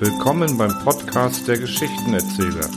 Willkommen 0.00 0.56
beim 0.56 0.70
Podcast 0.84 1.48
der 1.48 1.58
Geschichtenerzähler. 1.58 2.70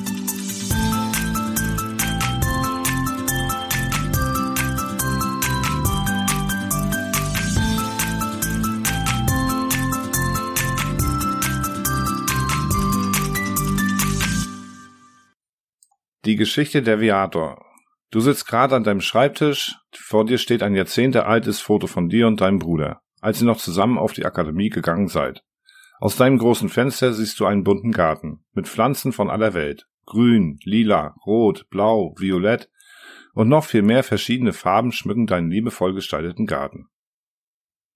Die 16.25 16.35
Geschichte 16.35 16.81
der 16.81 16.99
Viator. 16.99 17.63
Du 18.09 18.19
sitzt 18.19 18.47
gerade 18.47 18.75
an 18.75 18.83
deinem 18.83 19.01
Schreibtisch, 19.01 19.75
vor 19.93 20.25
dir 20.25 20.39
steht 20.39 20.63
ein 20.63 20.73
jahrzehntealtes 20.73 21.61
Foto 21.61 21.85
von 21.85 22.09
dir 22.09 22.25
und 22.25 22.41
deinem 22.41 22.57
Bruder, 22.57 23.01
als 23.19 23.41
ihr 23.41 23.45
noch 23.45 23.57
zusammen 23.57 23.99
auf 23.99 24.13
die 24.13 24.25
Akademie 24.25 24.69
gegangen 24.69 25.07
seid. 25.07 25.43
Aus 26.01 26.15
deinem 26.15 26.39
großen 26.39 26.67
Fenster 26.67 27.13
siehst 27.13 27.39
du 27.39 27.45
einen 27.45 27.63
bunten 27.63 27.91
Garten 27.91 28.43
mit 28.53 28.67
Pflanzen 28.67 29.13
von 29.13 29.29
aller 29.29 29.53
Welt. 29.53 29.85
Grün, 30.07 30.57
lila, 30.63 31.15
rot, 31.27 31.69
blau, 31.69 32.15
violett 32.17 32.71
und 33.35 33.49
noch 33.49 33.65
viel 33.65 33.83
mehr 33.83 34.03
verschiedene 34.03 34.51
Farben 34.51 34.91
schmücken 34.91 35.27
deinen 35.27 35.51
liebevoll 35.51 35.93
gestalteten 35.93 36.47
Garten. 36.47 36.87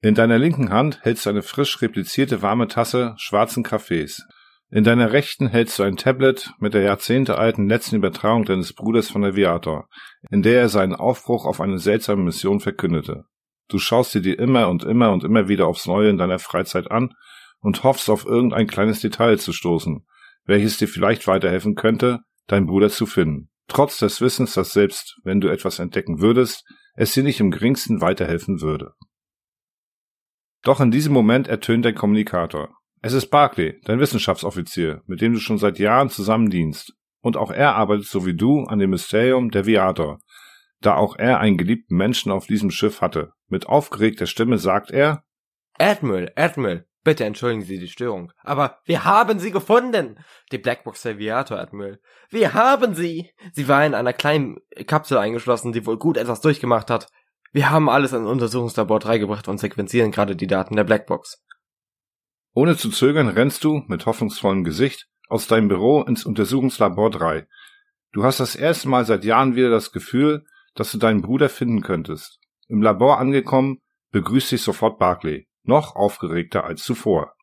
In 0.02 0.14
deiner 0.14 0.38
linken 0.38 0.70
Hand 0.70 1.00
hältst 1.02 1.26
du 1.26 1.32
eine 1.32 1.42
frisch 1.42 1.82
replizierte 1.82 2.44
warme 2.44 2.68
Tasse 2.68 3.16
schwarzen 3.18 3.64
Kaffees. 3.64 4.24
In 4.70 4.84
deiner 4.84 5.12
rechten 5.12 5.48
hältst 5.48 5.80
du 5.80 5.84
ein 5.84 5.98
Tablet 5.98 6.52
mit 6.60 6.76
der 6.76 6.84
jahrzehntealten 6.84 7.68
letzten 7.68 7.96
Übertragung 7.96 8.46
deines 8.46 8.74
Bruders 8.74 9.10
von 9.10 9.26
Aviator, 9.26 9.90
in 10.30 10.44
der 10.44 10.62
er 10.62 10.70
seinen 10.70 10.94
Aufbruch 10.94 11.48
auf 11.48 11.60
eine 11.60 11.80
seltsame 11.80 12.22
Mission 12.22 12.60
verkündete. 12.60 13.26
Du 13.68 13.80
schaust 13.80 14.12
sie 14.12 14.22
dir 14.22 14.38
immer 14.38 14.70
und 14.70 14.84
immer 14.84 15.12
und 15.12 15.24
immer 15.24 15.48
wieder 15.48 15.66
aufs 15.66 15.88
Neue 15.88 16.10
in 16.12 16.20
deiner 16.20 16.38
Freizeit 16.38 16.92
an 16.92 17.16
und 17.66 17.84
hoffst 17.84 18.12
auf 18.12 18.28
irgendein 18.28 18.68
kleines 18.68 19.00
Detail 19.00 19.40
zu 19.40 19.52
stoßen, 19.52 20.06
welches 20.46 20.78
dir 20.78 20.88
vielleicht 20.88 21.26
weiterhelfen 21.26 21.74
könnte, 21.74 22.20
deinen 22.46 22.68
Bruder 22.68 22.92
zu 22.92 23.08
finden, 23.08 23.50
trotz 23.68 23.98
des 23.98 24.22
Wissens, 24.22 24.54
dass 24.54 24.72
selbst 24.72 25.20
wenn 25.24 25.42
du 25.42 25.48
etwas 25.48 25.80
entdecken 25.80 26.22
würdest, 26.22 26.64
es 26.94 27.14
dir 27.14 27.24
nicht 27.24 27.40
im 27.40 27.50
geringsten 27.50 28.02
weiterhelfen 28.02 28.62
würde. 28.62 28.94
Doch 30.62 30.80
in 30.80 30.92
diesem 30.92 31.12
Moment 31.12 31.48
ertönt 31.48 31.86
dein 31.86 31.96
Kommunikator. 31.96 32.70
Es 33.02 33.14
ist 33.14 33.32
Barclay, 33.32 33.80
dein 33.86 34.00
Wissenschaftsoffizier, 34.00 35.02
mit 35.08 35.22
dem 35.22 35.34
du 35.34 35.40
schon 35.40 35.58
seit 35.58 35.80
Jahren 35.80 36.12
zusammen 36.12 36.52
dienst. 36.52 36.94
Und 37.22 37.36
auch 37.36 37.50
er 37.50 37.74
arbeitet 37.74 38.06
so 38.06 38.28
wie 38.28 38.36
du 38.36 38.66
an 38.66 38.78
dem 38.78 38.92
Mysterium 38.92 39.50
der 39.50 39.66
Viator, 39.66 40.20
da 40.82 40.96
auch 40.98 41.18
er 41.18 41.40
einen 41.40 41.58
geliebten 41.58 41.98
Menschen 41.98 42.32
auf 42.32 42.46
diesem 42.46 42.70
Schiff 42.70 43.02
hatte. 43.02 43.34
Mit 43.48 43.66
aufgeregter 43.66 44.28
Stimme 44.28 44.60
sagt 44.60 44.92
er 44.92 45.24
Admiral, 45.80 46.32
Admiral, 46.36 46.86
Bitte 47.06 47.24
entschuldigen 47.24 47.62
Sie 47.62 47.78
die 47.78 47.88
Störung. 47.88 48.34
Aber 48.44 48.80
wir 48.84 49.06
haben 49.06 49.38
sie 49.38 49.52
gefunden! 49.52 50.18
Die 50.52 50.58
Blackbox 50.58 51.04
der 51.04 51.20
Viator, 51.20 51.60
Admiral. 51.60 52.00
Wir 52.32 52.56
haben 52.56 52.96
sie! 52.96 53.30
Sie 53.54 53.68
war 53.68 53.86
in 53.86 53.94
einer 53.94 54.12
kleinen 54.12 54.58
Kapsel 54.88 55.20
eingeschlossen, 55.20 55.72
die 55.72 55.86
wohl 55.86 56.00
gut 56.00 56.18
etwas 56.18 56.42
durchgemacht 56.42 56.90
hat. 56.90 57.08
Wir 57.54 57.70
haben 57.70 57.90
alles 57.90 58.12
in 58.12 58.26
Untersuchungslabor 58.26 59.00
3 59.00 59.20
gebracht 59.20 59.48
und 59.48 59.60
sequenzieren 59.60 60.10
gerade 60.10 60.36
die 60.36 60.48
Daten 60.48 60.76
der 60.76 60.84
Blackbox. 60.84 61.46
Ohne 62.56 62.76
zu 62.76 62.90
zögern 62.90 63.30
rennst 63.30 63.64
du, 63.64 63.84
mit 63.86 64.08
hoffnungsvollem 64.08 64.64
Gesicht, 64.64 65.08
aus 65.30 65.46
deinem 65.46 65.68
Büro 65.68 66.02
ins 66.02 66.26
Untersuchungslabor 66.26 67.12
3. 67.12 67.48
Du 68.14 68.24
hast 68.24 68.40
das 68.40 68.56
erste 68.56 68.90
Mal 68.90 69.06
seit 69.06 69.24
Jahren 69.24 69.56
wieder 69.56 69.70
das 69.70 69.92
Gefühl, 69.92 70.44
dass 70.74 70.92
du 70.92 70.98
deinen 70.98 71.22
Bruder 71.22 71.50
finden 71.50 71.84
könntest. 71.84 72.40
Im 72.68 72.82
Labor 72.82 73.20
angekommen, 73.20 73.84
begrüßt 74.10 74.52
dich 74.52 74.64
sofort 74.64 74.98
Barclay 74.98 75.46
noch 75.68 75.96
aufgeregter 75.96 76.64
als 76.64 76.84
zuvor. 76.84 77.36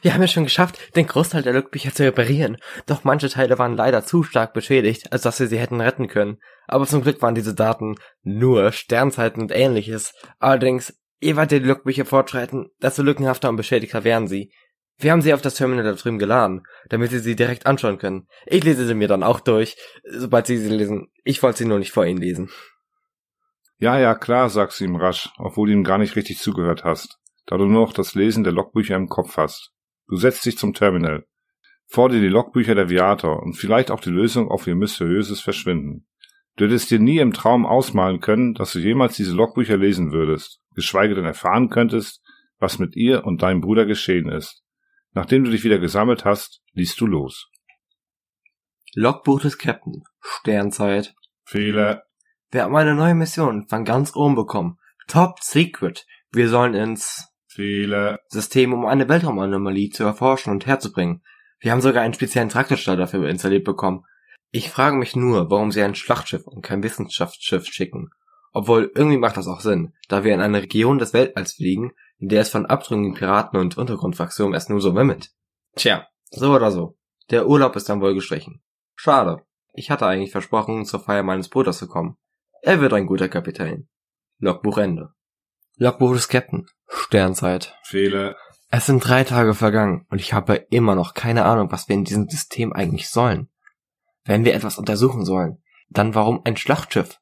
Wir 0.00 0.14
haben 0.14 0.22
es 0.22 0.32
schon 0.32 0.44
geschafft, 0.44 0.78
den 0.96 1.06
Großteil 1.06 1.42
der 1.42 1.52
Logbücher 1.52 1.92
zu 1.92 2.04
reparieren. 2.04 2.56
Doch 2.86 3.04
manche 3.04 3.28
Teile 3.28 3.58
waren 3.58 3.76
leider 3.76 4.04
zu 4.04 4.22
stark 4.22 4.54
beschädigt, 4.54 5.12
als 5.12 5.22
dass 5.22 5.38
wir 5.38 5.48
sie 5.48 5.58
hätten 5.58 5.80
retten 5.80 6.08
können. 6.08 6.38
Aber 6.66 6.86
zum 6.86 7.02
Glück 7.02 7.20
waren 7.20 7.34
diese 7.34 7.54
Daten 7.54 7.96
nur 8.22 8.72
Sternzeiten 8.72 9.42
und 9.42 9.52
ähnliches. 9.52 10.14
Allerdings, 10.38 10.98
je 11.20 11.36
weiter 11.36 11.60
die 11.60 11.66
Logbücher 11.66 12.06
fortschreiten, 12.06 12.70
desto 12.80 13.02
lückenhafter 13.02 13.50
und 13.50 13.56
beschädigter 13.56 14.04
werden 14.04 14.28
sie. 14.28 14.50
Wir 14.98 15.12
haben 15.12 15.22
sie 15.22 15.34
auf 15.34 15.42
das 15.42 15.54
Terminal 15.54 15.84
da 15.84 15.92
drüben 15.94 16.18
geladen, 16.18 16.62
damit 16.88 17.10
Sie 17.10 17.18
sie 17.18 17.34
direkt 17.34 17.66
anschauen 17.66 17.98
können. 17.98 18.28
Ich 18.46 18.62
lese 18.62 18.86
sie 18.86 18.94
mir 18.94 19.08
dann 19.08 19.22
auch 19.22 19.40
durch, 19.40 19.76
sobald 20.04 20.46
Sie 20.46 20.58
sie 20.58 20.68
lesen. 20.68 21.08
Ich 21.24 21.42
wollte 21.42 21.58
sie 21.58 21.64
nur 21.64 21.78
nicht 21.78 21.92
vor 21.92 22.06
Ihnen 22.06 22.20
lesen. 22.20 22.50
Ja, 23.82 23.98
ja, 23.98 24.14
klar, 24.14 24.48
sagst 24.48 24.78
du 24.78 24.84
ihm 24.84 24.94
rasch, 24.94 25.30
obwohl 25.38 25.66
du 25.66 25.72
ihm 25.72 25.82
gar 25.82 25.98
nicht 25.98 26.14
richtig 26.14 26.38
zugehört 26.38 26.84
hast, 26.84 27.18
da 27.46 27.56
du 27.56 27.64
nur 27.64 27.84
noch 27.84 27.92
das 27.92 28.14
Lesen 28.14 28.44
der 28.44 28.52
Logbücher 28.52 28.94
im 28.94 29.08
Kopf 29.08 29.36
hast. 29.36 29.72
Du 30.06 30.14
setzt 30.14 30.46
dich 30.46 30.56
zum 30.56 30.72
Terminal. 30.72 31.26
Vor 31.88 32.08
dir 32.08 32.20
die 32.20 32.28
Logbücher 32.28 32.76
der 32.76 32.90
Viator 32.90 33.42
und 33.42 33.54
vielleicht 33.54 33.90
auch 33.90 33.98
die 33.98 34.10
Lösung 34.10 34.52
auf 34.52 34.68
ihr 34.68 34.76
mysteriöses 34.76 35.40
Verschwinden. 35.40 36.06
Du 36.54 36.66
hättest 36.66 36.92
dir 36.92 37.00
nie 37.00 37.18
im 37.18 37.32
Traum 37.32 37.66
ausmalen 37.66 38.20
können, 38.20 38.54
dass 38.54 38.72
du 38.72 38.78
jemals 38.78 39.16
diese 39.16 39.34
Logbücher 39.34 39.76
lesen 39.76 40.12
würdest, 40.12 40.60
geschweige 40.76 41.16
denn 41.16 41.24
erfahren 41.24 41.68
könntest, 41.68 42.22
was 42.60 42.78
mit 42.78 42.94
ihr 42.94 43.24
und 43.24 43.42
deinem 43.42 43.62
Bruder 43.62 43.84
geschehen 43.84 44.28
ist. 44.28 44.62
Nachdem 45.10 45.42
du 45.42 45.50
dich 45.50 45.64
wieder 45.64 45.80
gesammelt 45.80 46.24
hast, 46.24 46.62
liest 46.72 47.00
du 47.00 47.06
los. 47.08 47.50
Logbuch 48.94 49.40
des 49.40 49.58
Captain. 49.58 50.04
Sternzeit. 50.20 51.16
Fehler. 51.44 52.04
Wir 52.52 52.64
haben 52.64 52.76
eine 52.76 52.94
neue 52.94 53.14
Mission 53.14 53.66
von 53.66 53.86
ganz 53.86 54.14
oben 54.14 54.34
bekommen. 54.34 54.78
Top 55.08 55.40
Secret. 55.40 56.04
Wir 56.32 56.50
sollen 56.50 56.74
ins 56.74 57.30
Fehler. 57.46 58.20
System, 58.28 58.74
um 58.74 58.84
eine 58.84 59.08
Weltraumanomalie 59.08 59.88
zu 59.88 60.04
erforschen 60.04 60.52
und 60.52 60.66
herzubringen. 60.66 61.22
Wir 61.60 61.72
haben 61.72 61.80
sogar 61.80 62.02
einen 62.02 62.12
speziellen 62.12 62.50
Traktorstall 62.50 62.98
dafür 62.98 63.26
installiert 63.26 63.64
bekommen. 63.64 64.04
Ich 64.50 64.68
frage 64.68 64.96
mich 64.96 65.16
nur, 65.16 65.50
warum 65.50 65.72
sie 65.72 65.82
ein 65.82 65.94
Schlachtschiff 65.94 66.46
und 66.46 66.60
kein 66.60 66.82
Wissenschaftsschiff 66.82 67.64
schicken. 67.64 68.10
Obwohl, 68.52 68.92
irgendwie 68.94 69.16
macht 69.16 69.38
das 69.38 69.48
auch 69.48 69.60
Sinn, 69.60 69.94
da 70.08 70.22
wir 70.22 70.34
in 70.34 70.42
einer 70.42 70.60
Region 70.60 70.98
des 70.98 71.14
Weltalls 71.14 71.54
fliegen, 71.54 71.92
in 72.18 72.28
der 72.28 72.42
es 72.42 72.50
von 72.50 72.66
abtrünnigen 72.66 73.14
Piraten 73.14 73.58
und 73.58 73.78
Untergrundfraktionen 73.78 74.52
erst 74.52 74.68
nur 74.68 74.82
so 74.82 74.94
wimmelt. 74.94 75.30
Tja, 75.74 76.06
so 76.28 76.54
oder 76.54 76.70
so. 76.70 76.98
Der 77.30 77.48
Urlaub 77.48 77.76
ist 77.76 77.88
dann 77.88 78.02
wohl 78.02 78.12
gestrichen. 78.12 78.60
Schade. 78.94 79.42
Ich 79.72 79.90
hatte 79.90 80.06
eigentlich 80.06 80.32
versprochen, 80.32 80.84
zur 80.84 81.00
Feier 81.00 81.22
meines 81.22 81.48
Bruders 81.48 81.78
zu 81.78 81.88
kommen. 81.88 82.18
Er 82.64 82.80
wird 82.80 82.92
ein 82.92 83.06
guter 83.06 83.28
Kapitän. 83.28 83.88
Logbuch 84.38 84.78
Ende. 84.78 85.12
Logbuch 85.78 86.14
des 86.14 86.28
Captain. 86.28 86.68
Sternzeit. 86.88 87.76
Fehler. 87.82 88.36
Es 88.70 88.86
sind 88.86 89.00
drei 89.00 89.24
Tage 89.24 89.54
vergangen 89.54 90.06
und 90.10 90.20
ich 90.20 90.32
habe 90.32 90.54
immer 90.70 90.94
noch 90.94 91.14
keine 91.14 91.44
Ahnung, 91.44 91.72
was 91.72 91.88
wir 91.88 91.96
in 91.96 92.04
diesem 92.04 92.28
System 92.28 92.72
eigentlich 92.72 93.08
sollen. 93.08 93.48
Wenn 94.24 94.44
wir 94.44 94.54
etwas 94.54 94.78
untersuchen 94.78 95.24
sollen, 95.24 95.60
dann 95.90 96.14
warum 96.14 96.42
ein 96.44 96.56
Schlachtschiff? 96.56 97.18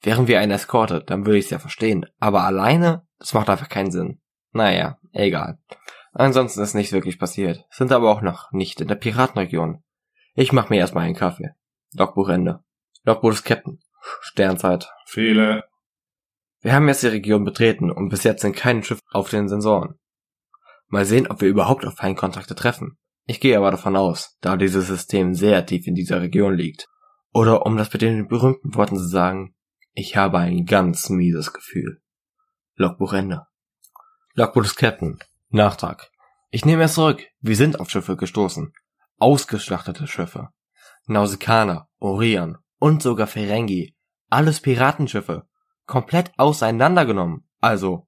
Wären 0.00 0.28
wir 0.28 0.40
eine 0.40 0.54
Eskorte, 0.54 1.04
dann 1.06 1.26
würde 1.26 1.36
ich 1.36 1.44
es 1.44 1.50
ja 1.50 1.58
verstehen. 1.58 2.06
Aber 2.18 2.44
alleine, 2.44 3.06
das 3.18 3.34
macht 3.34 3.50
einfach 3.50 3.68
keinen 3.68 3.90
Sinn. 3.90 4.22
Naja, 4.52 4.98
egal. 5.12 5.58
Ansonsten 6.12 6.62
ist 6.62 6.74
nichts 6.74 6.92
wirklich 6.92 7.18
passiert. 7.18 7.66
Sind 7.70 7.92
aber 7.92 8.10
auch 8.10 8.22
noch 8.22 8.50
nicht 8.50 8.80
in 8.80 8.88
der 8.88 8.94
Piratenregion. 8.94 9.84
Ich 10.34 10.52
mach 10.52 10.70
mir 10.70 10.78
erstmal 10.78 11.04
einen 11.04 11.16
Kaffee. 11.16 11.50
Logbuch 11.92 12.30
Ende. 12.30 12.64
Logbuch 13.04 13.32
des 13.32 13.44
Captain. 13.44 13.78
Sternzeit. 14.20 14.90
Fehler. 15.06 15.64
Wir 16.60 16.74
haben 16.74 16.88
jetzt 16.88 17.02
die 17.02 17.08
Region 17.08 17.44
betreten 17.44 17.90
und 17.90 18.10
bis 18.10 18.24
jetzt 18.24 18.42
sind 18.42 18.56
keine 18.56 18.82
Schiffe 18.82 19.00
auf 19.10 19.30
den 19.30 19.48
Sensoren. 19.48 19.98
Mal 20.88 21.04
sehen, 21.04 21.26
ob 21.28 21.40
wir 21.40 21.48
überhaupt 21.48 21.86
auf 21.86 21.94
Feindkontakte 21.94 22.54
treffen. 22.54 22.98
Ich 23.24 23.40
gehe 23.40 23.56
aber 23.56 23.70
davon 23.70 23.96
aus, 23.96 24.36
da 24.40 24.56
dieses 24.56 24.88
System 24.88 25.34
sehr 25.34 25.64
tief 25.64 25.86
in 25.86 25.94
dieser 25.94 26.20
Region 26.20 26.54
liegt. 26.54 26.86
Oder 27.32 27.64
um 27.64 27.76
das 27.76 27.92
mit 27.92 28.02
den 28.02 28.28
berühmten 28.28 28.74
Worten 28.74 28.96
zu 28.96 29.06
sagen, 29.06 29.54
ich 29.92 30.16
habe 30.16 30.38
ein 30.38 30.66
ganz 30.66 31.08
mieses 31.10 31.52
Gefühl. 31.52 32.00
Logbuch 32.74 33.12
Ende. 33.12 33.46
Logbuch 34.34 34.62
des 34.62 34.76
Captain. 34.76 35.18
Nachtrag. 35.48 36.10
Ich 36.50 36.64
nehme 36.64 36.84
es 36.84 36.94
zurück. 36.94 37.24
Wir 37.40 37.56
sind 37.56 37.78
auf 37.78 37.90
Schiffe 37.90 38.16
gestoßen. 38.16 38.72
Ausgeschlachtete 39.18 40.06
Schiffe. 40.06 40.48
Nausikaner, 41.06 41.88
Orion, 41.98 42.58
und 42.78 43.02
sogar 43.02 43.26
Ferengi. 43.26 43.94
Alles 44.30 44.60
Piratenschiffe. 44.60 45.46
Komplett 45.86 46.30
auseinandergenommen. 46.36 47.48
Also, 47.60 48.06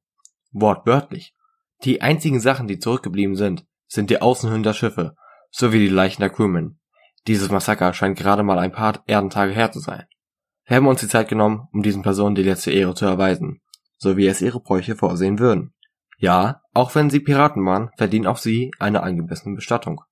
wortwörtlich. 0.53 1.35
Die 1.83 2.01
einzigen 2.01 2.39
Sachen, 2.39 2.69
die 2.69 2.79
zurückgeblieben 2.79 3.35
sind, 3.35 3.67
sind 3.89 4.09
die 4.09 4.23
Außenhüllen 4.23 4.63
der 4.63 4.73
Schiffe, 4.73 5.17
sowie 5.51 5.81
die 5.81 5.89
Leichen 5.89 6.23
der 6.23 6.31
Crewmen. 6.31 6.81
Dieses 7.27 7.51
Massaker 7.51 7.93
scheint 7.93 8.17
gerade 8.17 8.45
mal 8.45 8.61
ein 8.61 8.71
paar 8.71 9.03
Erdentage 9.07 9.53
her 9.53 9.73
zu 9.73 9.81
sein. 9.81 10.07
Wir 10.65 10.77
haben 10.77 10.87
uns 10.87 11.01
die 11.01 11.09
Zeit 11.09 11.29
genommen, 11.29 11.69
um 11.73 11.83
diesen 11.83 12.03
Personen 12.03 12.37
die 12.37 12.45
letzte 12.45 12.71
Ehre 12.71 12.95
zu 12.95 13.05
erweisen, 13.05 13.61
so 13.99 14.17
wie 14.17 14.29
es 14.29 14.41
ihre 14.41 14.61
Bräuche 14.61 14.95
vorsehen 14.95 15.41
würden. 15.41 15.75
Ja, 16.19 16.63
auch 16.73 16.95
wenn 16.95 17.11
sie 17.11 17.19
Piraten 17.19 17.67
waren, 17.67 17.91
verdienen 17.97 18.29
auch 18.29 18.39
sie 18.39 18.71
eine 18.79 19.03
angemessene 19.03 19.57
Bestattung. 19.57 20.03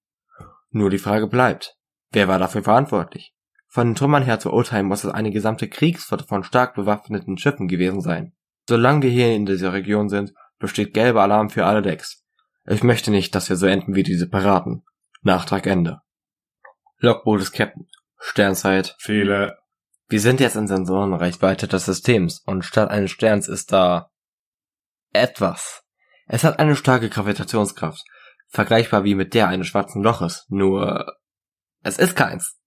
Nur 0.71 0.91
die 0.91 0.99
Frage 0.99 1.29
bleibt, 1.29 1.77
wer 2.11 2.27
war 2.27 2.41
dafür 2.41 2.65
verantwortlich? 2.65 3.33
Von 3.73 3.91
den 3.91 3.95
Trümmern 3.95 4.25
her 4.25 4.41
zu 4.41 4.53
urteilen 4.53 4.87
muss 4.87 5.05
es 5.05 5.13
eine 5.13 5.31
gesamte 5.31 5.69
Kriegsflotte 5.69 6.27
von 6.27 6.43
stark 6.43 6.75
bewaffneten 6.75 7.39
Schiffen 7.39 7.69
gewesen 7.69 8.01
sein. 8.01 8.33
Solange 8.69 9.03
wir 9.03 9.11
hier 9.11 9.33
in 9.33 9.47
dieser 9.47 9.73
Region 9.73 10.09
sind, 10.09 10.35
besteht 10.59 10.93
gelber 10.93 11.23
Alarm 11.23 11.51
für 11.51 11.65
alle 11.67 11.81
Decks. 11.81 12.25
Ich 12.67 12.83
möchte 12.83 13.13
nicht, 13.13 13.33
dass 13.35 13.49
wir 13.49 13.57
so 13.57 13.67
enden 13.67 13.95
wie 13.95 14.03
diese 14.03 14.29
Piraten. 14.29 14.83
Nachtrag 15.23 15.67
Ende. 15.67 16.01
Logbuch 16.99 17.39
des 17.39 17.53
Captain. 17.53 17.87
Sternzeit. 18.19 18.97
Fehler. 18.99 19.59
Wir 20.09 20.21
sind 20.21 20.41
jetzt 20.41 20.57
in 20.57 20.67
Sensorenreichweite 20.67 21.69
des 21.69 21.85
Systems 21.85 22.41
und 22.45 22.65
statt 22.65 22.91
eines 22.91 23.13
Sterns 23.13 23.47
ist 23.47 23.73
da 23.73 24.11
etwas. 25.13 25.85
Es 26.27 26.43
hat 26.43 26.59
eine 26.59 26.75
starke 26.75 27.09
Gravitationskraft, 27.09 28.03
vergleichbar 28.49 29.05
wie 29.05 29.15
mit 29.15 29.33
der 29.35 29.47
eines 29.47 29.69
schwarzen 29.69 30.03
Loches, 30.03 30.47
nur 30.49 31.07
es 31.83 31.99
ist 31.99 32.17
keins. 32.17 32.60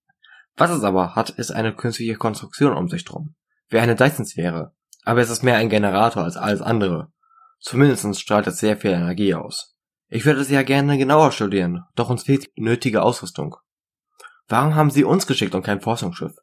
Was 0.55 0.71
es 0.71 0.83
aber 0.83 1.15
hat, 1.15 1.29
ist 1.31 1.51
eine 1.51 1.75
künstliche 1.75 2.15
Konstruktion 2.15 2.73
um 2.73 2.87
sich 2.87 3.05
drum, 3.05 3.35
wie 3.69 3.79
eine 3.79 3.95
Dyson-Sphäre, 3.95 4.73
aber 5.03 5.21
es 5.21 5.29
ist 5.29 5.43
mehr 5.43 5.57
ein 5.57 5.69
Generator 5.69 6.23
als 6.23 6.37
alles 6.37 6.61
andere. 6.61 7.11
Zumindest 7.59 8.19
strahlt 8.19 8.47
es 8.47 8.59
sehr 8.59 8.77
viel 8.77 8.91
Energie 8.91 9.33
aus. 9.33 9.75
Ich 10.09 10.25
würde 10.25 10.41
es 10.41 10.49
ja 10.49 10.61
gerne 10.61 10.97
genauer 10.97 11.31
studieren, 11.31 11.83
doch 11.95 12.09
uns 12.09 12.23
fehlt 12.23 12.49
die 12.55 12.61
nötige 12.61 13.01
Ausrüstung. 13.01 13.55
Warum 14.47 14.75
haben 14.75 14.91
sie 14.91 15.03
uns 15.03 15.25
geschickt 15.25 15.55
und 15.55 15.63
kein 15.63 15.81
Forschungsschiff? 15.81 16.35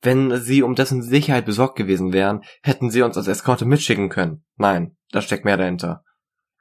Wenn 0.00 0.40
sie 0.40 0.62
um 0.62 0.74
dessen 0.74 1.02
Sicherheit 1.02 1.46
besorgt 1.46 1.76
gewesen 1.76 2.12
wären, 2.12 2.42
hätten 2.62 2.90
sie 2.90 3.02
uns 3.02 3.16
als 3.16 3.26
Eskorte 3.26 3.64
mitschicken 3.64 4.08
können. 4.08 4.44
Nein, 4.56 4.96
da 5.10 5.20
steckt 5.20 5.44
mehr 5.44 5.56
dahinter. 5.56 6.04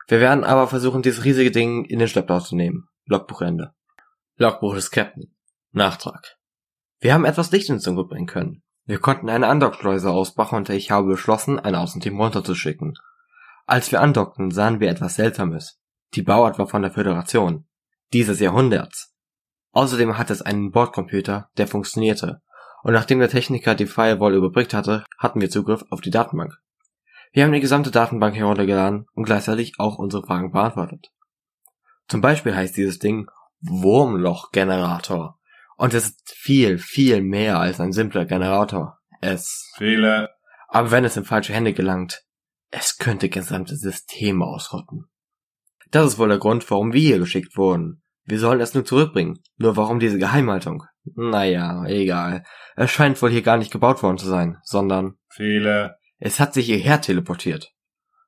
Wir 0.07 0.19
werden 0.19 0.43
aber 0.43 0.67
versuchen, 0.67 1.01
dieses 1.01 1.23
riesige 1.23 1.51
Ding 1.51 1.85
in 1.85 1.99
den 1.99 2.07
Schlepptau 2.07 2.39
zu 2.39 2.55
nehmen. 2.55 2.87
Logbuchende. 3.05 3.73
Logbuch 4.35 4.75
des 4.75 4.91
Captain. 4.91 5.35
Nachtrag. 5.71 6.37
Wir 7.03 7.13
haben 7.13 7.25
etwas 7.25 7.51
Licht 7.51 7.69
ins 7.69 7.83
Dunkel 7.83 8.05
bringen 8.05 8.27
können. 8.27 8.63
Wir 8.85 8.97
konnten 8.97 9.27
eine 9.27 9.47
Andockschleuse 9.47 10.09
ausbauen 10.09 10.59
und 10.59 10.69
ich 10.69 10.89
habe 10.89 11.09
beschlossen, 11.09 11.59
ein 11.59 11.75
Außenteam 11.75 12.17
runterzuschicken. 12.17 12.93
Als 13.65 13.91
wir 13.91 13.99
andockten, 13.99 14.51
sahen 14.51 14.79
wir 14.79 14.89
etwas 14.89 15.15
Seltsames. 15.15 15.81
Die 16.15 16.21
Bauart 16.21 16.59
war 16.59 16.67
von 16.69 16.81
der 16.81 16.91
Föderation. 16.91 17.67
Dieses 18.13 18.39
Jahrhunderts. 18.39 19.13
Außerdem 19.73 20.17
hatte 20.17 20.31
es 20.31 20.41
einen 20.41 20.71
Bordcomputer, 20.71 21.49
der 21.57 21.67
funktionierte. 21.67 22.41
Und 22.83 22.93
nachdem 22.93 23.19
der 23.19 23.27
Techniker 23.27 23.75
die 23.75 23.85
Firewall 23.85 24.33
überbrückt 24.33 24.73
hatte, 24.73 25.03
hatten 25.17 25.41
wir 25.41 25.49
Zugriff 25.49 25.83
auf 25.89 25.99
die 25.99 26.09
Datenbank. 26.09 26.57
Wir 27.33 27.43
haben 27.43 27.51
die 27.51 27.59
gesamte 27.59 27.91
Datenbank 27.91 28.37
heruntergeladen 28.37 29.07
und 29.13 29.25
gleichzeitig 29.25 29.73
auch 29.77 29.97
unsere 29.97 30.25
Fragen 30.25 30.53
beantwortet. 30.53 31.11
Zum 32.07 32.21
Beispiel 32.21 32.55
heißt 32.55 32.77
dieses 32.77 32.99
Ding 32.99 33.27
Wurmlochgenerator. 33.59 35.37
Und 35.83 35.93
es 35.93 36.05
ist 36.05 36.33
viel, 36.33 36.77
viel 36.77 37.21
mehr 37.21 37.59
als 37.59 37.81
ein 37.81 37.91
simpler 37.91 38.23
Generator. 38.23 38.99
Es. 39.19 39.69
Fehler. 39.75 40.29
Aber 40.69 40.91
wenn 40.91 41.03
es 41.03 41.17
in 41.17 41.25
falsche 41.25 41.51
Hände 41.51 41.73
gelangt, 41.73 42.23
es 42.71 42.99
könnte 42.99 43.27
gesamte 43.27 43.75
Systeme 43.75 44.45
ausrotten. 44.45 45.09
Das 45.91 46.05
ist 46.05 46.17
wohl 46.17 46.29
der 46.29 46.37
Grund, 46.37 46.71
warum 46.71 46.93
wir 46.93 47.01
hier 47.01 47.19
geschickt 47.19 47.57
wurden. 47.57 48.01
Wir 48.23 48.39
sollen 48.39 48.61
es 48.61 48.73
nur 48.73 48.85
zurückbringen. 48.85 49.43
Nur 49.57 49.75
warum 49.75 49.99
diese 49.99 50.17
Geheimhaltung? 50.17 50.85
Naja, 51.15 51.83
egal. 51.87 52.45
Es 52.77 52.89
scheint 52.89 53.21
wohl 53.21 53.31
hier 53.31 53.41
gar 53.41 53.57
nicht 53.57 53.73
gebaut 53.73 54.01
worden 54.03 54.17
zu 54.17 54.27
sein, 54.27 54.59
sondern 54.63 55.17
Fehler. 55.27 55.97
es 56.17 56.39
hat 56.39 56.53
sich 56.53 56.67
hierher 56.67 57.01
teleportiert. 57.01 57.73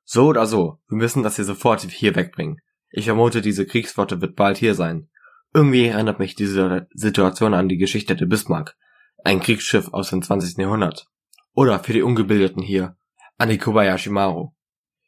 So 0.03 0.27
oder 0.27 0.45
so, 0.45 0.81
wir 0.89 0.97
müssen 0.97 1.23
das 1.23 1.37
hier 1.37 1.45
sofort 1.45 1.83
hier 1.83 2.17
wegbringen. 2.17 2.59
Ich 2.89 3.05
vermute, 3.05 3.41
diese 3.41 3.65
Kriegsflotte 3.65 4.19
wird 4.19 4.35
bald 4.35 4.57
hier 4.57 4.75
sein. 4.75 5.09
Irgendwie 5.55 5.85
erinnert 5.85 6.19
mich 6.19 6.35
diese 6.35 6.89
Situation 6.93 7.53
an 7.53 7.69
die 7.69 7.77
Geschichte 7.77 8.13
der 8.17 8.25
Bismarck. 8.25 8.75
Ein 9.23 9.39
Kriegsschiff 9.39 9.87
aus 9.93 10.09
dem 10.09 10.21
20. 10.21 10.57
Jahrhundert. 10.57 11.07
Oder 11.53 11.79
für 11.79 11.93
die 11.93 12.01
Ungebildeten 12.01 12.61
hier, 12.61 12.97
an 13.37 13.47
die 13.47 13.57
Kobayashi 13.57 14.09
Maru. 14.09 14.51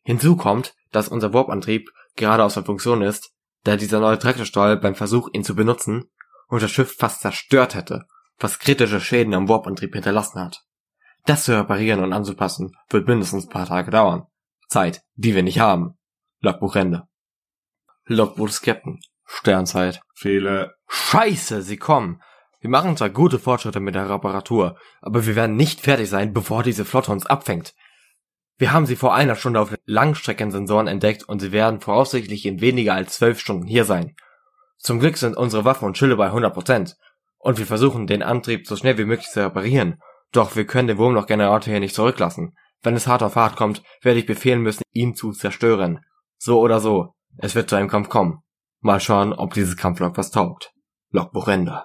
Hinzu 0.04 0.38
kommt, 0.38 0.74
dass 0.94 1.10
unser 1.10 1.34
Warp-Antrieb 1.34 1.90
gerade 2.16 2.46
außer 2.46 2.64
Funktion 2.64 3.02
ist, 3.02 3.34
da 3.66 3.76
dieser 3.76 4.00
neue 4.00 4.20
Traktorsteuer 4.20 4.78
beim 4.78 4.96
Versuch, 4.96 5.28
ihn 5.34 5.44
zu 5.44 5.54
benutzen, 5.54 6.06
unser 6.48 6.70
Schiff 6.70 6.96
fast 6.96 7.20
zerstört 7.20 7.76
hätte, 7.76 8.06
was 8.40 8.60
kritische 8.60 9.02
Schäden 9.02 9.34
am 9.34 9.50
Warp-Antrieb 9.50 9.96
hinterlassen 9.96 10.40
hat. 10.40 10.64
Das 11.26 11.44
zu 11.44 11.60
reparieren 11.60 12.02
und 12.02 12.14
anzupassen, 12.14 12.72
wird 12.90 13.06
mindestens 13.06 13.48
ein 13.48 13.50
paar 13.50 13.68
Tage 13.68 13.92
dauern. 13.92 14.28
Zeit, 14.70 15.04
die 15.16 15.36
wir 15.36 15.44
nicht 15.44 15.60
haben. 15.60 15.98
Logbuchende. 16.40 17.04
Logbuch 18.06 18.48
des 18.48 18.62
Captain. 18.62 19.02
Sternzeit. 19.28 20.02
Fehler. 20.16 20.74
Scheiße, 20.88 21.62
sie 21.62 21.78
kommen. 21.78 22.22
Wir 22.60 22.70
machen 22.70 22.98
zwar 22.98 23.10
gute 23.10 23.38
Fortschritte 23.38 23.80
mit 23.80 23.94
der 23.94 24.10
Reparatur, 24.10 24.78
aber 25.02 25.26
wir 25.28 25.36
werden 25.36 25.56
nicht 25.56 25.82
fertig 25.82 26.10
sein, 26.10 26.34
bevor 26.34 26.64
diese 26.64 26.86
Flotte 26.86 27.12
uns 27.12 27.26
abfängt. 27.26 27.76
Wir 28.58 28.72
haben 28.74 28.88
sie 28.88 28.96
vor 28.96 29.14
einer 29.14 29.36
Stunde 29.36 29.60
auf 29.60 29.76
Langstreckensensoren 29.86 30.88
entdeckt 30.88 31.24
und 31.24 31.40
sie 31.40 31.52
werden 31.52 31.82
voraussichtlich 31.82 32.46
in 32.46 32.60
weniger 32.60 32.96
als 32.96 33.18
zwölf 33.18 33.40
Stunden 33.40 33.68
hier 33.68 33.86
sein. 33.86 34.16
Zum 34.80 35.00
Glück 35.00 35.18
sind 35.18 35.38
unsere 35.38 35.66
Waffen 35.66 35.86
und 35.86 35.98
Schilde 35.98 36.16
bei 36.16 36.32
100% 36.32 36.96
und 37.38 37.60
wir 37.60 37.68
versuchen 37.68 38.08
den 38.08 38.24
Antrieb 38.24 38.66
so 38.66 38.76
schnell 38.76 38.98
wie 38.98 39.06
möglich 39.06 39.30
zu 39.30 39.44
reparieren. 39.44 40.00
Doch 40.32 40.56
wir 40.56 40.66
können 40.66 40.88
den 40.88 40.98
Wurmlochgenerator 40.98 41.72
hier 41.72 41.80
nicht 41.80 41.96
zurücklassen. 41.96 42.56
Wenn 42.82 42.96
es 42.96 43.08
hart 43.08 43.22
auf 43.22 43.36
hart 43.36 43.56
kommt, 43.56 43.84
werde 44.02 44.20
ich 44.20 44.26
befehlen 44.26 44.62
müssen, 44.62 44.84
ihn 44.92 45.14
zu 45.14 45.32
zerstören. 45.32 46.00
So 46.38 46.60
oder 46.60 46.80
so, 46.80 47.14
es 47.38 47.54
wird 47.54 47.70
zu 47.70 47.76
einem 47.76 47.90
Kampf 47.90 48.10
kommen. 48.10 48.42
Mal 48.88 49.02
schauen, 49.02 49.34
ob 49.34 49.54
dieses 49.54 49.76
Kampflog 49.76 50.18
was 50.18 50.32
taugt. 50.32 50.72
Logbuch 51.12 51.50
Ende. 51.50 51.84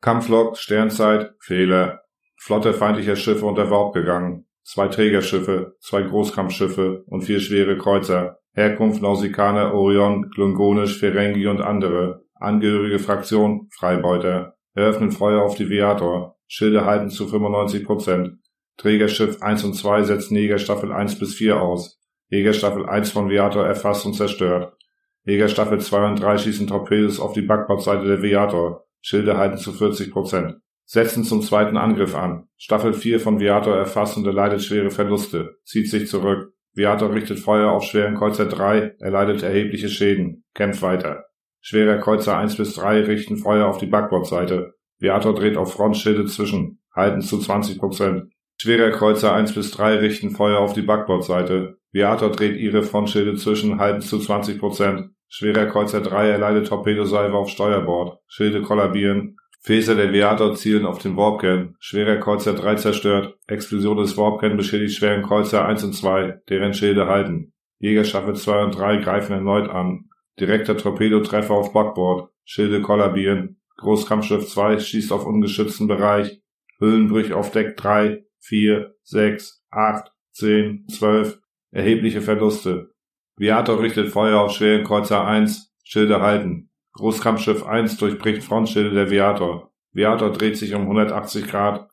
Kampflog, 0.00 0.56
Sternzeit, 0.56 1.34
Fehler. 1.40 2.00
Flotte 2.38 2.72
feindlicher 2.72 3.16
Schiffe 3.16 3.44
unter 3.44 3.70
Warp 3.70 3.92
gegangen. 3.92 4.46
Zwei 4.64 4.88
Trägerschiffe, 4.88 5.76
zwei 5.78 6.00
Großkampfschiffe 6.00 7.04
und 7.06 7.20
vier 7.20 7.38
schwere 7.38 7.76
Kreuzer. 7.76 8.38
Herkunft 8.54 9.02
Nausikaner, 9.02 9.74
Orion, 9.74 10.30
Klingonisch, 10.30 10.98
Ferengi 10.98 11.46
und 11.48 11.60
andere. 11.60 12.24
Angehörige 12.36 12.98
Fraktion, 12.98 13.68
Freibeuter. 13.70 14.54
Eröffnen 14.72 15.12
Feuer 15.12 15.42
auf 15.42 15.56
die 15.56 15.68
Viator. 15.68 16.38
Schilde 16.46 16.86
halten 16.86 17.10
zu 17.10 17.28
95 17.28 17.84
Prozent. 17.84 18.38
Trägerschiff 18.78 19.42
1 19.42 19.64
und 19.64 19.74
2 19.74 20.04
setzen 20.04 20.34
Jägerstaffel 20.34 20.92
1 20.92 21.18
bis 21.18 21.34
4 21.34 21.60
aus. 21.60 22.00
Jägerstaffel 22.30 22.88
1 22.88 23.10
von 23.10 23.28
Viator 23.28 23.66
erfasst 23.66 24.06
und 24.06 24.14
zerstört. 24.14 24.78
Jägerstaffel 25.24 25.80
2 25.80 26.08
und 26.08 26.20
3 26.20 26.38
schießen 26.38 26.66
Torpedos 26.66 27.20
auf 27.20 27.32
die 27.32 27.42
Backbordseite 27.42 28.06
der 28.06 28.22
Viator. 28.22 28.86
Schilde 29.00 29.36
halten 29.36 29.58
zu 29.58 29.72
40 29.72 30.10
Prozent. 30.10 30.56
Setzen 30.84 31.24
zum 31.24 31.42
zweiten 31.42 31.76
Angriff 31.76 32.14
an. 32.14 32.48
Staffel 32.56 32.92
4 32.92 33.20
von 33.20 33.38
Viator 33.38 33.76
erfasst 33.76 34.16
und 34.16 34.26
erleidet 34.26 34.62
schwere 34.62 34.90
Verluste. 34.90 35.56
Zieht 35.64 35.88
sich 35.88 36.08
zurück. 36.08 36.52
Viator 36.72 37.12
richtet 37.12 37.38
Feuer 37.38 37.70
auf 37.70 37.84
schweren 37.84 38.16
Kreuzer 38.16 38.46
3, 38.46 38.96
erleidet 38.98 39.42
erhebliche 39.42 39.88
Schäden. 39.88 40.44
Kämpft 40.54 40.82
weiter. 40.82 41.24
Schwerer 41.60 41.98
Kreuzer 41.98 42.38
1 42.38 42.56
bis 42.56 42.74
3 42.74 43.02
richten 43.02 43.36
Feuer 43.36 43.66
auf 43.66 43.78
die 43.78 43.86
Backbordseite. 43.86 44.74
Viator 44.98 45.34
dreht 45.34 45.56
auf 45.56 45.72
Frontschilde 45.72 46.26
zwischen. 46.26 46.80
Halten 46.94 47.20
zu 47.20 47.38
20 47.38 47.78
Prozent. 47.78 48.32
Schwerer 48.56 48.90
Kreuzer 48.90 49.32
1 49.32 49.54
bis 49.54 49.70
3 49.72 49.96
richten 49.96 50.30
Feuer 50.30 50.58
auf 50.58 50.72
die 50.72 50.82
Backbordseite. 50.82 51.78
Viator 51.92 52.30
dreht 52.30 52.56
ihre 52.56 52.82
Frontschilde 52.82 53.34
zwischen. 53.36 53.78
Halten 53.78 54.00
zu 54.00 54.18
20 54.18 54.58
Prozent. 54.58 55.10
Schwerer 55.28 55.66
Kreuzer 55.66 56.00
3 56.00 56.28
erleidet 56.28 56.68
Torpedosalve 56.68 57.36
auf 57.36 57.48
Steuerbord. 57.48 58.18
Schilde 58.26 58.62
kollabieren. 58.62 59.36
Phaser 59.62 59.94
der 59.94 60.12
Viator 60.12 60.54
zielen 60.54 60.86
auf 60.86 60.98
den 60.98 61.16
Warpkern. 61.16 61.76
Schwerer 61.78 62.16
Kreuzer 62.16 62.54
3 62.54 62.76
zerstört. 62.76 63.36
Explosion 63.46 63.96
des 63.98 64.16
Warpkern 64.16 64.56
beschädigt 64.56 64.96
schweren 64.96 65.22
Kreuzer 65.22 65.66
1 65.66 65.84
und 65.84 65.92
2, 65.92 66.40
deren 66.48 66.74
Schilde 66.74 67.06
halten. 67.06 67.52
Jägerstaffel 67.78 68.34
2 68.34 68.64
und 68.64 68.78
3 68.78 68.96
greifen 68.98 69.32
erneut 69.32 69.68
an. 69.68 70.06
Direkter 70.38 70.76
Torpedotreffer 70.76 71.54
auf 71.54 71.72
Backbord. 71.72 72.30
Schilde 72.44 72.80
kollabieren. 72.80 73.60
Großkampfschiff 73.76 74.48
2 74.48 74.78
schießt 74.78 75.12
auf 75.12 75.26
ungeschützten 75.26 75.86
Bereich. 75.86 76.40
Hüllenbrüche 76.78 77.36
auf 77.36 77.50
Deck 77.50 77.76
3, 77.76 78.24
4, 78.38 78.94
6, 79.02 79.62
8, 79.70 80.10
10, 80.32 80.86
12. 80.88 81.38
Erhebliche 81.72 82.20
Verluste. 82.20 82.92
Viator 83.36 83.80
richtet 83.80 84.08
Feuer 84.08 84.40
auf 84.40 84.52
schweren 84.52 84.84
Kreuzer 84.84 85.24
1. 85.24 85.72
Schilde 85.84 86.20
halten. 86.20 86.70
Großkampfschiff 86.94 87.64
1 87.64 87.96
durchbricht 87.96 88.42
Frontschilde 88.42 88.90
der 88.90 89.10
Viator. 89.10 89.72
Viator 89.92 90.32
dreht 90.32 90.56
sich 90.56 90.74
um 90.74 90.82
180 90.82 91.46
Grad. 91.46 91.88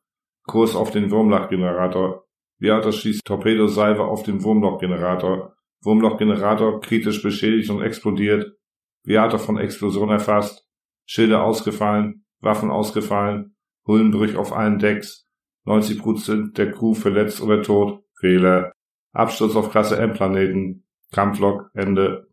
Kurs 0.47 0.75
auf 0.75 0.89
den 0.91 1.11
Wurmlochgenerator. 1.11 2.25
Viator 2.57 2.91
schießt 2.91 3.23
Torpedosalve 3.23 4.03
auf 4.03 4.23
den 4.23 4.43
Wurmlochgenerator. 4.43 5.53
Wurmlochgenerator 5.83 6.81
kritisch 6.81 7.21
beschädigt 7.21 7.69
und 7.69 7.83
explodiert. 7.83 8.57
Viator 9.03 9.39
von 9.39 9.59
Explosion 9.59 10.09
erfasst. 10.09 10.67
Schilde 11.05 11.39
ausgefallen. 11.39 12.25
Waffen 12.39 12.71
ausgefallen. 12.71 13.55
Hullenbrüch 13.85 14.35
auf 14.37 14.53
allen 14.53 14.79
Decks. 14.79 15.27
90% 15.67 16.53
der 16.53 16.71
Crew 16.71 16.95
verletzt 16.95 17.41
oder 17.41 17.61
tot. 17.61 18.03
Fehler. 18.19 18.71
Absturz 19.17 19.55
auf 19.55 19.71
Klasse 19.71 19.97
M-Planeten. 19.97 20.85
Kampflog. 21.11 21.71
Ende. 21.73 22.27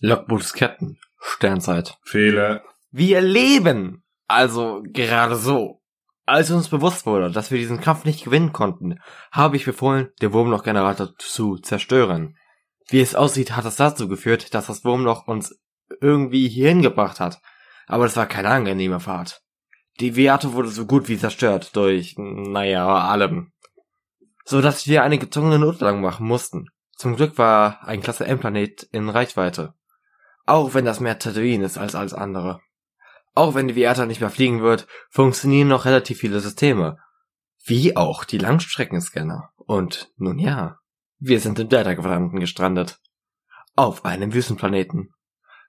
Logbuch 0.00 0.38
des 0.38 0.52
Captain. 0.52 0.98
Sternzeit. 1.18 1.98
Fehler. 2.04 2.62
Wir 2.90 3.20
leben! 3.20 4.04
Also 4.28 4.82
gerade 4.84 5.34
so. 5.34 5.82
Als 6.24 6.52
uns 6.52 6.68
bewusst 6.68 7.06
wurde, 7.06 7.32
dass 7.32 7.50
wir 7.50 7.58
diesen 7.58 7.80
Kampf 7.80 8.04
nicht 8.04 8.24
gewinnen 8.24 8.52
konnten, 8.52 9.00
habe 9.32 9.56
ich 9.56 9.64
befohlen, 9.64 10.10
den 10.22 10.32
Wurmlochgenerator 10.32 11.10
zu 11.18 11.56
zerstören. 11.56 12.36
Wie 12.88 13.00
es 13.00 13.16
aussieht, 13.16 13.56
hat 13.56 13.64
es 13.64 13.76
dazu 13.76 14.06
geführt, 14.06 14.54
dass 14.54 14.66
das 14.66 14.84
Wurmloch 14.84 15.26
uns 15.26 15.58
irgendwie 16.00 16.48
hierhin 16.48 16.82
gebracht 16.82 17.18
hat. 17.18 17.40
Aber 17.88 18.04
es 18.06 18.16
war 18.16 18.26
keine 18.26 18.48
angenehme 18.48 19.00
Fahrt. 19.00 19.42
Die 19.98 20.14
Viato 20.14 20.52
wurde 20.52 20.68
so 20.68 20.86
gut 20.86 21.08
wie 21.08 21.18
zerstört 21.18 21.74
durch, 21.74 22.14
naja, 22.16 22.86
allem. 22.86 23.52
So 24.44 24.60
dass 24.60 24.86
wir 24.86 25.02
eine 25.02 25.18
gezwungene 25.18 25.58
Notlandung 25.58 26.02
machen 26.02 26.26
mussten. 26.26 26.68
Zum 26.96 27.16
Glück 27.16 27.38
war 27.38 27.82
ein 27.86 28.00
Klasse 28.00 28.26
M-Planet 28.26 28.84
in 28.92 29.08
Reichweite. 29.08 29.74
Auch 30.46 30.74
wenn 30.74 30.84
das 30.84 31.00
mehr 31.00 31.18
Tatooine 31.18 31.64
ist 31.64 31.78
als 31.78 31.94
alles 31.94 32.14
andere. 32.14 32.60
Auch 33.34 33.54
wenn 33.54 33.68
die 33.68 33.76
Viata 33.76 34.06
nicht 34.06 34.20
mehr 34.20 34.30
fliegen 34.30 34.60
wird, 34.62 34.86
funktionieren 35.10 35.68
noch 35.68 35.84
relativ 35.84 36.18
viele 36.18 36.40
Systeme. 36.40 36.98
Wie 37.64 37.96
auch 37.96 38.24
die 38.24 38.38
Langstreckenscanner. 38.38 39.50
Und 39.56 40.12
nun 40.16 40.38
ja, 40.38 40.78
wir 41.18 41.40
sind 41.40 41.58
im 41.58 41.68
Delta-Quadranten 41.68 42.40
gestrandet. 42.40 43.00
Auf 43.74 44.04
einem 44.04 44.34
Wüstenplaneten. 44.34 45.14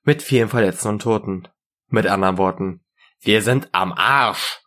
Mit 0.04 0.22
vielen 0.22 0.50
Verletzten 0.50 0.90
und 0.90 1.02
Toten. 1.02 1.48
Mit 1.88 2.08
anderen 2.08 2.38
Worten, 2.38 2.84
wir 3.20 3.42
sind 3.42 3.70
am 3.72 3.94
Arsch. 3.94 4.63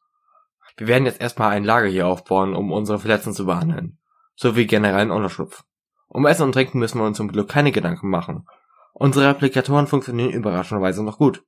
Wir 0.76 0.88
werden 0.88 1.06
jetzt 1.06 1.20
erstmal 1.20 1.52
ein 1.52 1.64
Lager 1.64 1.88
hier 1.88 2.06
aufbauen, 2.06 2.54
um 2.54 2.72
unsere 2.72 2.98
Verletzten 2.98 3.32
zu 3.32 3.46
behandeln. 3.46 3.98
Sowie 4.34 4.66
generellen 4.66 5.10
Unterschlupf. 5.10 5.64
Um 6.08 6.26
Essen 6.26 6.44
und 6.44 6.52
Trinken 6.52 6.78
müssen 6.78 6.98
wir 6.98 7.06
uns 7.06 7.16
zum 7.16 7.28
Glück 7.28 7.48
keine 7.48 7.72
Gedanken 7.72 8.10
machen. 8.10 8.46
Unsere 8.92 9.28
Replikatoren 9.28 9.86
funktionieren 9.86 10.30
überraschenderweise 10.30 11.02
noch 11.02 11.18
gut. 11.18 11.42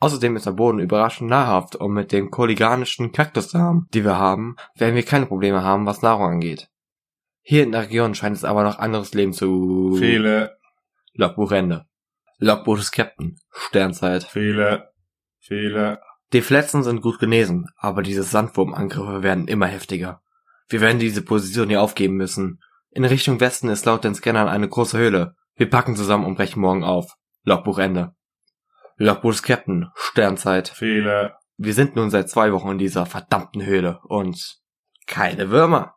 Außerdem 0.00 0.34
ist 0.36 0.46
der 0.46 0.52
Boden 0.52 0.80
überraschend 0.80 1.30
nahrhaft 1.30 1.76
und 1.76 1.92
mit 1.92 2.10
den 2.10 2.30
kolleganischen 2.30 3.12
Kaktussamen, 3.12 3.86
die 3.94 4.04
wir 4.04 4.18
haben, 4.18 4.56
werden 4.74 4.96
wir 4.96 5.04
keine 5.04 5.26
Probleme 5.26 5.62
haben, 5.62 5.86
was 5.86 6.02
Nahrung 6.02 6.26
angeht. 6.26 6.68
Hier 7.40 7.62
in 7.62 7.72
der 7.72 7.82
Region 7.82 8.14
scheint 8.14 8.36
es 8.36 8.44
aber 8.44 8.64
noch 8.64 8.78
anderes 8.78 9.14
Leben 9.14 9.32
zu... 9.32 9.96
Viele, 9.96 10.58
Logbuchende. 11.14 11.86
Logbuch 12.38 12.78
des 12.78 12.90
Captain. 12.90 13.38
Sternzeit. 13.52 14.24
viele, 14.24 14.92
viele, 15.38 16.00
Die 16.32 16.40
Verletzten 16.40 16.82
sind 16.82 17.02
gut 17.02 17.18
genesen, 17.18 17.66
aber 17.76 18.02
diese 18.02 18.22
Sandwurmangriffe 18.22 19.22
werden 19.22 19.48
immer 19.48 19.66
heftiger. 19.66 20.22
Wir 20.68 20.80
werden 20.80 20.98
diese 20.98 21.22
Position 21.22 21.68
hier 21.68 21.82
aufgeben 21.82 22.16
müssen. 22.16 22.60
In 22.90 23.04
Richtung 23.04 23.40
Westen 23.40 23.68
ist 23.68 23.84
laut 23.84 24.04
den 24.04 24.14
Scannern 24.14 24.48
eine 24.48 24.68
große 24.68 24.96
Höhle. 24.96 25.34
Wir 25.56 25.68
packen 25.68 25.94
zusammen 25.94 26.24
und 26.24 26.36
brechen 26.36 26.60
morgen 26.60 26.84
auf. 26.84 27.12
Logbuch 27.44 27.78
Ende. 27.78 28.14
Logbuch 28.96 29.32
des 29.32 29.42
Captain. 29.42 29.90
Sternzeit. 29.94 30.68
viele, 30.68 31.34
Wir 31.58 31.74
sind 31.74 31.96
nun 31.96 32.10
seit 32.10 32.30
zwei 32.30 32.52
Wochen 32.52 32.70
in 32.70 32.78
dieser 32.78 33.04
verdammten 33.04 33.64
Höhle 33.64 34.00
und 34.04 34.58
keine 35.06 35.50
Würmer. 35.50 35.96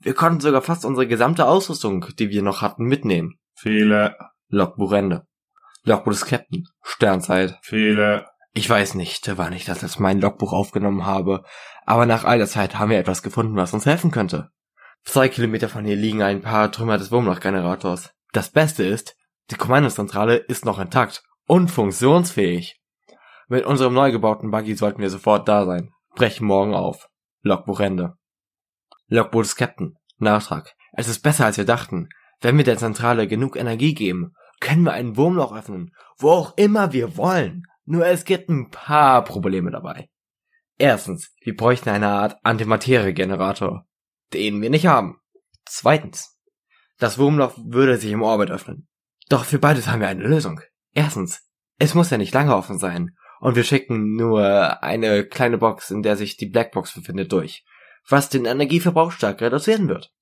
Wir 0.00 0.14
konnten 0.14 0.40
sogar 0.40 0.60
fast 0.60 0.84
unsere 0.84 1.06
gesamte 1.06 1.46
Ausrüstung, 1.46 2.06
die 2.18 2.28
wir 2.28 2.42
noch 2.42 2.60
hatten, 2.60 2.84
mitnehmen. 2.84 3.38
viele, 3.54 4.16
Logbuch 4.48 4.92
Ende. 4.92 5.26
Logbuch 5.84 6.12
des 6.12 6.26
Captain. 6.26 6.66
Sternzeit. 6.82 7.58
viele, 7.62 8.26
Ich 8.54 8.68
weiß 8.68 8.94
nicht, 8.94 9.30
wann 9.38 9.54
ich 9.54 9.64
das 9.64 9.80
jetzt 9.80 9.98
mein 9.98 10.20
Logbuch 10.20 10.52
aufgenommen 10.52 11.06
habe, 11.06 11.42
aber 11.86 12.04
nach 12.04 12.24
all 12.24 12.38
der 12.38 12.46
Zeit 12.46 12.78
haben 12.78 12.90
wir 12.90 12.98
etwas 12.98 13.22
gefunden, 13.22 13.56
was 13.56 13.72
uns 13.72 13.86
helfen 13.86 14.10
könnte. 14.10 14.50
Zwei 15.04 15.28
Kilometer 15.28 15.68
von 15.68 15.84
hier 15.84 15.96
liegen 15.96 16.22
ein 16.22 16.42
paar 16.42 16.70
Trümmer 16.70 16.98
des 16.98 17.10
Wurmloch-Generators. 17.10 18.10
Das 18.32 18.50
Beste 18.50 18.84
ist, 18.84 19.16
die 19.50 19.56
Kommandozentrale 19.56 20.36
ist 20.36 20.64
noch 20.64 20.78
intakt 20.78 21.24
und 21.46 21.70
funktionsfähig. 21.70 22.80
Mit 23.48 23.64
unserem 23.64 23.94
neu 23.94 24.12
gebauten 24.12 24.50
Buggy 24.50 24.74
sollten 24.74 25.00
wir 25.00 25.10
sofort 25.10 25.48
da 25.48 25.64
sein. 25.64 25.90
Brechen 26.14 26.46
morgen 26.46 26.74
auf. 26.74 27.08
Logbuch 27.40 27.80
Ende. 27.80 28.16
Logbuch 29.08 29.42
des 29.42 29.56
Captain. 29.56 29.96
Nachtrag. 30.18 30.74
Es 30.92 31.08
ist 31.08 31.20
besser 31.20 31.46
als 31.46 31.56
wir 31.56 31.64
dachten. 31.64 32.08
Wenn 32.40 32.56
wir 32.56 32.64
der 32.64 32.78
Zentrale 32.78 33.26
genug 33.26 33.56
Energie 33.56 33.94
geben, 33.94 34.34
können 34.60 34.84
wir 34.84 34.92
ein 34.92 35.16
Wurmloch 35.16 35.54
öffnen, 35.54 35.92
wo 36.18 36.30
auch 36.30 36.56
immer 36.56 36.92
wir 36.92 37.16
wollen. 37.16 37.64
Nur 37.84 38.06
es 38.06 38.24
gibt 38.24 38.48
ein 38.48 38.70
paar 38.70 39.24
Probleme 39.24 39.70
dabei. 39.70 40.08
Erstens, 40.78 41.34
wir 41.42 41.56
bräuchten 41.56 41.90
eine 41.90 42.08
Art 42.08 42.36
Antimaterie-Generator, 42.42 43.86
den 44.32 44.62
wir 44.62 44.70
nicht 44.70 44.86
haben. 44.86 45.20
Zweitens, 45.64 46.36
das 46.98 47.18
Wurmloch 47.18 47.56
würde 47.56 47.98
sich 47.98 48.12
im 48.12 48.22
Orbit 48.22 48.50
öffnen. 48.50 48.88
Doch 49.28 49.44
für 49.44 49.58
beides 49.58 49.86
haben 49.86 50.00
wir 50.00 50.08
eine 50.08 50.24
Lösung. 50.24 50.60
Erstens, 50.92 51.42
es 51.78 51.94
muss 51.94 52.10
ja 52.10 52.18
nicht 52.18 52.34
lange 52.34 52.54
offen 52.54 52.78
sein. 52.78 53.16
Und 53.40 53.56
wir 53.56 53.64
schicken 53.64 54.14
nur 54.14 54.82
eine 54.84 55.24
kleine 55.24 55.58
Box, 55.58 55.90
in 55.90 56.02
der 56.02 56.16
sich 56.16 56.36
die 56.36 56.46
Blackbox 56.46 56.94
befindet, 56.94 57.32
durch. 57.32 57.64
Was 58.08 58.28
den 58.28 58.44
Energieverbrauch 58.44 59.10
stark 59.10 59.40
reduzieren 59.40 59.88
wird. 59.88 60.12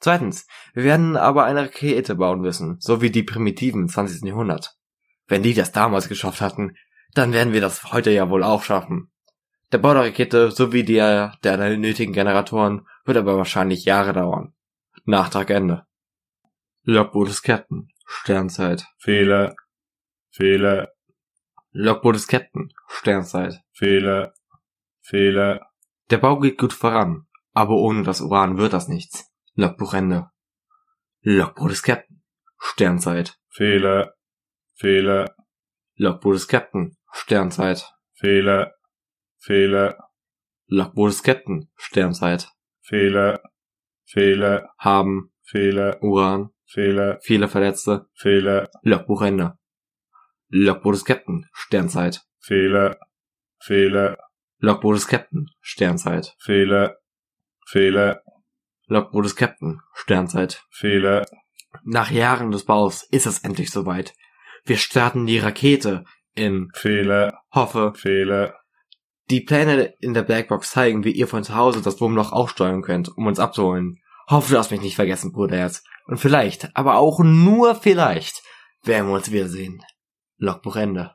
Zweitens, 0.00 0.46
wir 0.74 0.84
werden 0.84 1.16
aber 1.16 1.44
eine 1.44 1.62
Rakete 1.62 2.16
bauen 2.16 2.40
müssen, 2.40 2.76
so 2.80 3.00
wie 3.00 3.10
die 3.10 3.22
Primitiven 3.22 3.82
im 3.82 3.88
20. 3.88 4.22
Jahrhundert. 4.24 4.76
Wenn 5.26 5.42
die 5.42 5.54
das 5.54 5.72
damals 5.72 6.08
geschafft 6.08 6.40
hatten, 6.40 6.74
dann 7.14 7.32
werden 7.32 7.52
wir 7.52 7.60
das 7.60 7.92
heute 7.92 8.10
ja 8.10 8.28
wohl 8.28 8.42
auch 8.42 8.62
schaffen. 8.62 9.10
Der 9.72 9.78
Bau 9.78 9.94
der 9.94 10.04
Rakete 10.04 10.50
sowie 10.50 10.84
der 10.84 11.36
der 11.42 11.76
nötigen 11.76 12.12
Generatoren 12.12 12.86
wird 13.04 13.16
aber 13.16 13.36
wahrscheinlich 13.36 13.84
Jahre 13.84 14.12
dauern. 14.12 14.54
Nachtrag 15.04 15.50
Ende. 15.50 15.86
Logbuch 16.82 17.26
des 17.26 17.42
Captain. 17.42 17.88
Sternzeit. 18.06 18.86
viele, 18.98 19.56
viele, 20.30 20.92
Logbuch 21.70 22.12
des 22.12 22.28
Captain. 22.28 22.72
Sternzeit. 22.86 23.60
viele, 23.72 24.34
viele, 25.00 25.60
Der 26.10 26.18
Bau 26.18 26.38
geht 26.38 26.58
gut 26.58 26.72
voran, 26.72 27.26
aber 27.52 27.74
ohne 27.76 28.02
das 28.02 28.20
Uran 28.20 28.58
wird 28.58 28.74
das 28.74 28.88
nichts. 28.88 29.32
Logbuch 29.54 29.94
Ende. 29.94 30.30
Logbuch 31.22 31.68
des 31.68 31.82
Captain. 31.82 32.22
Sternzeit. 32.58 33.38
viele, 33.48 34.14
viele, 34.74 35.34
Logbuch 35.96 36.32
des 36.32 36.48
Captain. 36.48 36.96
Sternzeit. 37.16 37.92
viele, 38.14 38.74
viele, 39.38 39.96
Logbuch 40.66 41.06
des 41.08 41.22
Captain. 41.22 41.70
Sternzeit. 41.76 42.48
viele, 42.82 43.40
viele, 44.04 44.68
Haben 44.78 45.32
viele, 45.42 45.98
Uran. 46.00 46.50
viele, 46.66 47.18
Viele 47.22 47.48
Verletzte. 47.48 48.08
viele, 48.14 48.68
Logbuch 48.82 49.22
Ende. 49.22 49.56
Logbuch 50.48 50.92
des 50.92 51.04
Captain. 51.04 51.46
Sternzeit. 51.52 52.22
viele, 52.40 52.98
viele, 53.60 54.18
Logbuch 54.58 54.94
des 54.94 55.06
Captain. 55.06 55.46
Sternzeit. 55.60 56.34
viele, 56.40 56.98
viele, 57.66 58.22
Logbuch 58.86 59.22
des 59.22 59.36
Captain. 59.36 59.80
Sternzeit. 59.94 60.64
viele, 60.70 61.24
Nach 61.84 62.10
Jahren 62.10 62.50
des 62.50 62.64
Baus 62.64 63.04
ist 63.10 63.26
es 63.26 63.38
endlich 63.38 63.70
soweit. 63.70 64.14
Wir 64.64 64.78
starten 64.78 65.26
die 65.26 65.38
Rakete 65.38 66.04
in 66.34 66.70
viele, 66.74 67.38
Hoffe. 67.52 67.92
viele, 67.96 68.54
Die 69.30 69.40
Pläne 69.40 69.94
in 70.00 70.14
der 70.14 70.22
Blackbox 70.22 70.70
zeigen, 70.70 71.04
wie 71.04 71.12
ihr 71.12 71.28
von 71.28 71.44
zu 71.44 71.54
Hause 71.54 71.80
das 71.80 72.00
Wurmloch 72.00 72.32
auch 72.32 72.48
steuern 72.48 72.82
könnt, 72.82 73.16
um 73.16 73.26
uns 73.26 73.38
abzuholen. 73.38 74.00
Hoffe, 74.28 74.52
du 74.52 74.58
hast 74.58 74.70
mich 74.70 74.80
nicht 74.80 74.96
vergessen, 74.96 75.32
Bruderherz. 75.32 75.82
Und 76.06 76.18
vielleicht, 76.18 76.74
aber 76.76 76.96
auch 76.96 77.20
nur 77.20 77.74
vielleicht, 77.74 78.42
werden 78.82 79.08
wir 79.08 79.14
uns 79.14 79.30
wiedersehen. 79.30 79.82
Logbuch 80.36 80.76
Ende. 80.76 81.14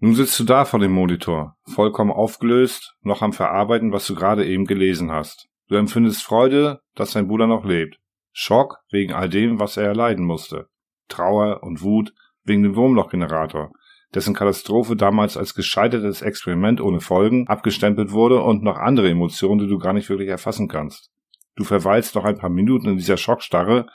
Nun 0.00 0.14
sitzt 0.14 0.38
du 0.38 0.44
da 0.44 0.64
vor 0.64 0.78
dem 0.78 0.92
Monitor, 0.92 1.56
vollkommen 1.74 2.12
aufgelöst, 2.12 2.94
noch 3.00 3.22
am 3.22 3.32
Verarbeiten, 3.32 3.92
was 3.92 4.06
du 4.06 4.14
gerade 4.14 4.46
eben 4.46 4.64
gelesen 4.64 5.10
hast. 5.10 5.48
Du 5.68 5.74
empfindest 5.74 6.22
Freude, 6.22 6.80
dass 6.94 7.12
dein 7.12 7.26
Bruder 7.28 7.46
noch 7.46 7.64
lebt. 7.64 7.98
Schock 8.32 8.78
wegen 8.90 9.12
all 9.12 9.28
dem, 9.28 9.58
was 9.58 9.76
er 9.76 9.84
erleiden 9.86 10.24
musste. 10.24 10.68
Trauer 11.08 11.62
und 11.62 11.82
Wut 11.82 12.12
wegen 12.48 12.62
dem 12.62 12.74
Wurmlochgenerator, 12.74 13.70
dessen 14.14 14.34
Katastrophe 14.34 14.96
damals 14.96 15.36
als 15.36 15.54
gescheitertes 15.54 16.22
Experiment 16.22 16.80
ohne 16.80 17.00
Folgen 17.00 17.46
abgestempelt 17.46 18.12
wurde 18.12 18.42
und 18.42 18.62
noch 18.62 18.78
andere 18.78 19.10
Emotionen, 19.10 19.60
die 19.60 19.68
du 19.68 19.78
gar 19.78 19.92
nicht 19.92 20.08
wirklich 20.08 20.28
erfassen 20.28 20.68
kannst. 20.68 21.10
Du 21.56 21.64
verweilst 21.64 22.14
noch 22.14 22.24
ein 22.24 22.38
paar 22.38 22.50
Minuten 22.50 22.88
in 22.88 22.96
dieser 22.96 23.16
Schockstarre, 23.16 23.86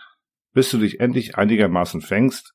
bis 0.54 0.70
du 0.70 0.78
dich 0.78 1.00
endlich 1.00 1.38
einigermaßen 1.38 2.02
fängst, 2.02 2.54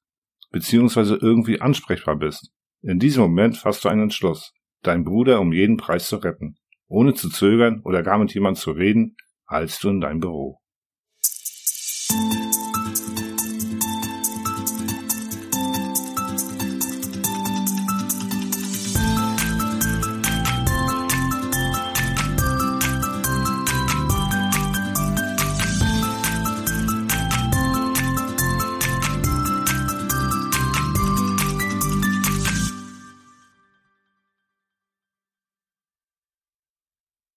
beziehungsweise 0.50 1.16
irgendwie 1.16 1.60
ansprechbar 1.60 2.16
bist. 2.16 2.52
In 2.82 2.98
diesem 2.98 3.22
Moment 3.22 3.56
fasst 3.56 3.84
du 3.84 3.88
einen 3.88 4.02
Entschluss, 4.02 4.52
deinen 4.82 5.04
Bruder 5.04 5.40
um 5.40 5.52
jeden 5.52 5.76
Preis 5.76 6.08
zu 6.08 6.16
retten. 6.16 6.56
Ohne 6.86 7.14
zu 7.14 7.28
zögern 7.28 7.82
oder 7.84 8.02
gar 8.02 8.18
mit 8.18 8.32
jemand 8.32 8.56
zu 8.56 8.70
reden, 8.70 9.16
eilst 9.46 9.82
du 9.82 9.90
in 9.90 10.00
dein 10.00 10.20
Büro. 10.20 10.60